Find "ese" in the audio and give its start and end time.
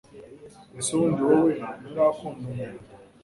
0.79-0.89